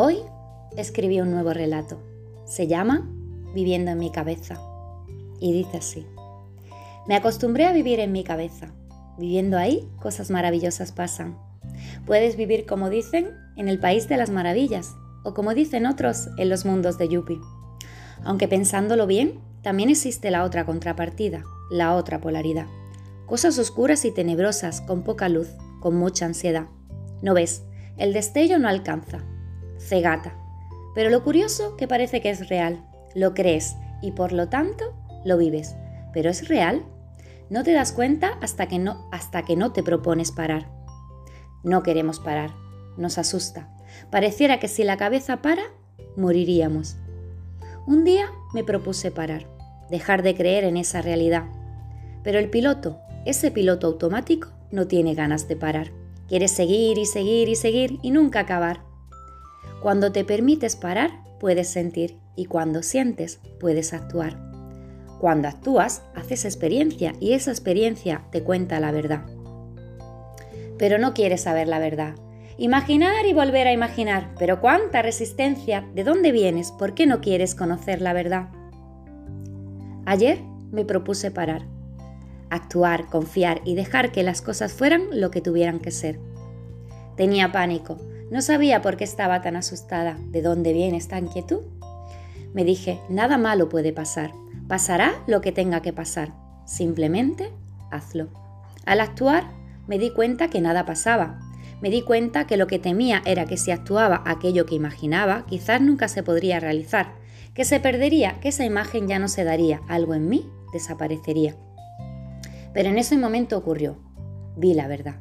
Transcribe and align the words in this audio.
Hoy 0.00 0.18
escribí 0.76 1.20
un 1.20 1.32
nuevo 1.32 1.52
relato. 1.52 1.98
Se 2.44 2.68
llama 2.68 3.10
Viviendo 3.52 3.90
en 3.90 3.98
mi 3.98 4.12
cabeza. 4.12 4.56
Y 5.40 5.52
dice 5.52 5.78
así. 5.78 6.06
Me 7.08 7.16
acostumbré 7.16 7.66
a 7.66 7.72
vivir 7.72 7.98
en 7.98 8.12
mi 8.12 8.22
cabeza. 8.22 8.68
Viviendo 9.18 9.58
ahí, 9.58 9.90
cosas 10.00 10.30
maravillosas 10.30 10.92
pasan. 10.92 11.36
Puedes 12.06 12.36
vivir, 12.36 12.64
como 12.64 12.90
dicen, 12.90 13.32
en 13.56 13.66
el 13.66 13.80
país 13.80 14.08
de 14.08 14.16
las 14.16 14.30
maravillas, 14.30 14.94
o 15.24 15.34
como 15.34 15.52
dicen 15.52 15.84
otros, 15.84 16.28
en 16.38 16.48
los 16.48 16.64
mundos 16.64 16.96
de 16.96 17.08
Yuppie. 17.08 17.40
Aunque 18.22 18.46
pensándolo 18.46 19.08
bien, 19.08 19.40
también 19.62 19.90
existe 19.90 20.30
la 20.30 20.44
otra 20.44 20.64
contrapartida, 20.64 21.42
la 21.72 21.96
otra 21.96 22.20
polaridad. 22.20 22.66
Cosas 23.26 23.58
oscuras 23.58 24.04
y 24.04 24.12
tenebrosas, 24.12 24.80
con 24.80 25.02
poca 25.02 25.28
luz, 25.28 25.48
con 25.80 25.96
mucha 25.96 26.24
ansiedad. 26.24 26.66
¿No 27.20 27.34
ves? 27.34 27.64
El 27.96 28.12
destello 28.12 28.60
no 28.60 28.68
alcanza, 28.68 29.24
cegata. 29.78 30.34
Pero 30.94 31.10
lo 31.10 31.22
curioso 31.22 31.76
que 31.76 31.88
parece 31.88 32.20
que 32.20 32.30
es 32.30 32.48
real, 32.48 32.84
lo 33.14 33.34
crees 33.34 33.76
y 34.02 34.12
por 34.12 34.32
lo 34.32 34.48
tanto 34.48 34.94
lo 35.24 35.38
vives. 35.38 35.76
Pero 36.12 36.30
es 36.30 36.48
real. 36.48 36.84
No 37.50 37.64
te 37.64 37.72
das 37.72 37.92
cuenta 37.92 38.38
hasta 38.40 38.66
que 38.66 38.78
no, 38.78 39.08
hasta 39.10 39.42
que 39.42 39.56
no 39.56 39.72
te 39.72 39.82
propones 39.82 40.32
parar. 40.32 40.70
No 41.64 41.82
queremos 41.82 42.20
parar, 42.20 42.50
nos 42.96 43.18
asusta. 43.18 43.68
Pareciera 44.10 44.60
que 44.60 44.68
si 44.68 44.84
la 44.84 44.96
cabeza 44.96 45.42
para, 45.42 45.62
moriríamos. 46.16 46.96
Un 47.86 48.04
día 48.04 48.30
me 48.52 48.64
propuse 48.64 49.10
parar, 49.10 49.46
dejar 49.90 50.22
de 50.22 50.34
creer 50.34 50.64
en 50.64 50.76
esa 50.76 51.00
realidad. 51.00 51.44
Pero 52.22 52.38
el 52.38 52.50
piloto, 52.50 52.98
ese 53.24 53.50
piloto 53.50 53.86
automático, 53.86 54.48
no 54.70 54.86
tiene 54.86 55.14
ganas 55.14 55.48
de 55.48 55.56
parar. 55.56 55.90
Quiere 56.28 56.48
seguir 56.48 56.98
y 56.98 57.06
seguir 57.06 57.48
y 57.48 57.56
seguir 57.56 57.98
y 58.02 58.10
nunca 58.10 58.40
acabar. 58.40 58.87
Cuando 59.82 60.10
te 60.12 60.24
permites 60.24 60.76
parar, 60.76 61.10
puedes 61.38 61.68
sentir 61.68 62.18
y 62.34 62.46
cuando 62.46 62.82
sientes, 62.82 63.40
puedes 63.60 63.92
actuar. 63.92 64.36
Cuando 65.20 65.48
actúas, 65.48 66.02
haces 66.14 66.44
experiencia 66.44 67.12
y 67.20 67.32
esa 67.32 67.50
experiencia 67.50 68.22
te 68.30 68.42
cuenta 68.42 68.80
la 68.80 68.92
verdad. 68.92 69.24
Pero 70.78 70.98
no 70.98 71.14
quieres 71.14 71.42
saber 71.42 71.68
la 71.68 71.78
verdad. 71.78 72.14
Imaginar 72.56 73.26
y 73.26 73.32
volver 73.32 73.68
a 73.68 73.72
imaginar, 73.72 74.34
pero 74.38 74.60
cuánta 74.60 75.02
resistencia, 75.02 75.88
¿de 75.94 76.02
dónde 76.02 76.32
vienes? 76.32 76.72
¿Por 76.72 76.94
qué 76.94 77.06
no 77.06 77.20
quieres 77.20 77.54
conocer 77.54 78.00
la 78.00 78.12
verdad? 78.12 78.48
Ayer 80.06 80.40
me 80.72 80.84
propuse 80.84 81.30
parar, 81.30 81.62
actuar, 82.50 83.06
confiar 83.06 83.60
y 83.64 83.74
dejar 83.74 84.10
que 84.10 84.22
las 84.22 84.42
cosas 84.42 84.72
fueran 84.72 85.20
lo 85.20 85.30
que 85.30 85.40
tuvieran 85.40 85.78
que 85.78 85.90
ser. 85.90 86.18
Tenía 87.16 87.52
pánico, 87.52 87.98
no 88.30 88.42
sabía 88.42 88.82
por 88.82 88.96
qué 88.96 89.04
estaba 89.04 89.40
tan 89.40 89.56
asustada. 89.56 90.18
¿De 90.30 90.42
dónde 90.42 90.72
viene 90.72 90.96
esta 90.96 91.18
inquietud? 91.18 91.62
Me 92.52 92.64
dije, 92.64 93.00
nada 93.08 93.38
malo 93.38 93.68
puede 93.68 93.92
pasar. 93.92 94.32
Pasará 94.66 95.22
lo 95.26 95.40
que 95.40 95.52
tenga 95.52 95.80
que 95.80 95.92
pasar. 95.92 96.32
Simplemente 96.66 97.50
hazlo. 97.90 98.28
Al 98.84 99.00
actuar, 99.00 99.44
me 99.86 99.98
di 99.98 100.10
cuenta 100.10 100.48
que 100.48 100.60
nada 100.60 100.84
pasaba. 100.84 101.40
Me 101.80 101.90
di 101.90 102.02
cuenta 102.02 102.46
que 102.46 102.56
lo 102.56 102.66
que 102.66 102.78
temía 102.78 103.22
era 103.24 103.46
que 103.46 103.56
si 103.56 103.70
actuaba 103.70 104.22
aquello 104.26 104.66
que 104.66 104.74
imaginaba, 104.74 105.46
quizás 105.46 105.80
nunca 105.80 106.08
se 106.08 106.22
podría 106.22 106.60
realizar, 106.60 107.14
que 107.54 107.64
se 107.64 107.80
perdería, 107.80 108.40
que 108.40 108.48
esa 108.48 108.64
imagen 108.64 109.08
ya 109.08 109.18
no 109.18 109.28
se 109.28 109.44
daría, 109.44 109.80
algo 109.88 110.14
en 110.14 110.28
mí 110.28 110.50
desaparecería. 110.72 111.54
Pero 112.74 112.88
en 112.90 112.98
ese 112.98 113.16
momento 113.16 113.56
ocurrió. 113.56 113.96
Vi 114.56 114.74
la 114.74 114.88
verdad. 114.88 115.16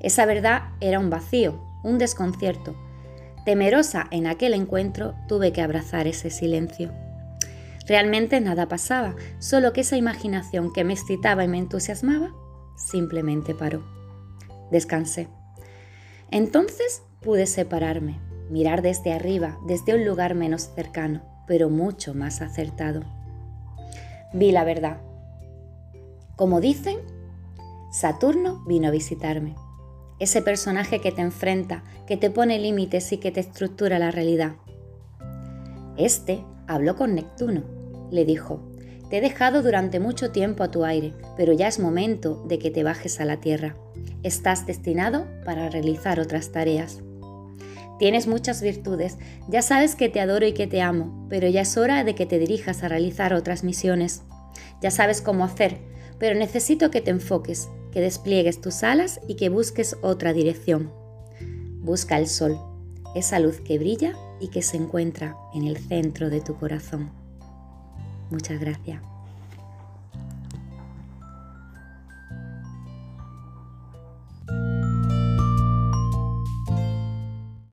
Esa 0.00 0.26
verdad 0.26 0.74
era 0.80 0.98
un 1.00 1.10
vacío, 1.10 1.60
un 1.84 1.98
desconcierto. 1.98 2.74
Temerosa 3.44 4.06
en 4.10 4.26
aquel 4.26 4.54
encuentro, 4.54 5.14
tuve 5.28 5.52
que 5.52 5.62
abrazar 5.62 6.06
ese 6.08 6.30
silencio. 6.30 6.90
Realmente 7.86 8.40
nada 8.40 8.66
pasaba, 8.66 9.14
solo 9.38 9.72
que 9.74 9.82
esa 9.82 9.96
imaginación 9.96 10.72
que 10.72 10.82
me 10.82 10.94
excitaba 10.94 11.44
y 11.44 11.48
me 11.48 11.58
entusiasmaba 11.58 12.32
simplemente 12.76 13.54
paró. 13.54 13.84
Descansé. 14.70 15.28
Entonces 16.30 17.02
pude 17.20 17.46
separarme, 17.46 18.18
mirar 18.50 18.80
desde 18.80 19.12
arriba, 19.12 19.58
desde 19.66 19.94
un 19.94 20.06
lugar 20.06 20.34
menos 20.34 20.70
cercano, 20.74 21.22
pero 21.46 21.68
mucho 21.68 22.14
más 22.14 22.40
acertado. 22.40 23.02
Vi 24.32 24.50
la 24.50 24.64
verdad. 24.64 25.00
Como 26.36 26.60
dicen, 26.60 26.96
Saturno 27.92 28.64
vino 28.66 28.88
a 28.88 28.90
visitarme 28.90 29.54
ese 30.18 30.42
personaje 30.42 31.00
que 31.00 31.12
te 31.12 31.22
enfrenta, 31.22 31.84
que 32.06 32.16
te 32.16 32.30
pone 32.30 32.58
límites 32.58 33.12
y 33.12 33.18
que 33.18 33.30
te 33.30 33.40
estructura 33.40 33.98
la 33.98 34.10
realidad. 34.10 34.56
Este 35.96 36.44
habló 36.66 36.96
con 36.96 37.14
Neptuno. 37.14 37.62
Le 38.10 38.24
dijo, 38.24 38.60
te 39.10 39.18
he 39.18 39.20
dejado 39.20 39.62
durante 39.62 40.00
mucho 40.00 40.30
tiempo 40.30 40.62
a 40.62 40.70
tu 40.70 40.84
aire, 40.84 41.14
pero 41.36 41.52
ya 41.52 41.68
es 41.68 41.78
momento 41.78 42.42
de 42.48 42.58
que 42.58 42.70
te 42.70 42.82
bajes 42.82 43.20
a 43.20 43.24
la 43.24 43.40
tierra. 43.40 43.76
Estás 44.22 44.66
destinado 44.66 45.26
para 45.44 45.68
realizar 45.68 46.20
otras 46.20 46.52
tareas. 46.52 47.02
Tienes 47.98 48.26
muchas 48.26 48.60
virtudes, 48.60 49.18
ya 49.48 49.62
sabes 49.62 49.94
que 49.94 50.08
te 50.08 50.20
adoro 50.20 50.46
y 50.46 50.52
que 50.52 50.66
te 50.66 50.82
amo, 50.82 51.26
pero 51.28 51.48
ya 51.48 51.60
es 51.60 51.76
hora 51.76 52.02
de 52.02 52.14
que 52.14 52.26
te 52.26 52.38
dirijas 52.38 52.82
a 52.82 52.88
realizar 52.88 53.34
otras 53.34 53.62
misiones. 53.62 54.22
Ya 54.82 54.90
sabes 54.90 55.22
cómo 55.22 55.44
hacer, 55.44 55.78
pero 56.18 56.36
necesito 56.36 56.90
que 56.90 57.00
te 57.00 57.10
enfoques, 57.10 57.68
que 57.94 58.00
despliegues 58.00 58.60
tus 58.60 58.82
alas 58.82 59.20
y 59.28 59.36
que 59.36 59.48
busques 59.48 59.96
otra 60.02 60.32
dirección. 60.32 60.92
Busca 61.80 62.18
el 62.18 62.26
sol, 62.26 62.58
esa 63.14 63.38
luz 63.38 63.60
que 63.60 63.78
brilla 63.78 64.16
y 64.40 64.48
que 64.48 64.62
se 64.62 64.76
encuentra 64.76 65.36
en 65.54 65.64
el 65.64 65.78
centro 65.78 66.28
de 66.28 66.40
tu 66.40 66.56
corazón. 66.56 67.12
Muchas 68.30 68.58
gracias. 68.58 69.13